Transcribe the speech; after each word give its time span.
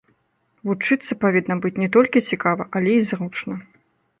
Вучыцца 0.69 1.17
павінна 1.25 1.57
быць 1.65 1.73
не 1.83 1.89
толькі 1.99 2.27
цікава, 2.33 2.67
але 2.81 2.99
і 3.03 3.07
зручна. 3.11 3.63